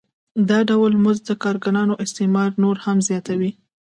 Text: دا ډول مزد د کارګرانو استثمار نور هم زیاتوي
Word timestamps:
دا 0.49 0.59
ډول 0.69 0.91
مزد 1.03 1.23
د 1.27 1.31
کارګرانو 1.43 1.99
استثمار 2.05 2.49
نور 2.63 2.75
هم 2.85 2.97
زیاتوي 3.07 3.51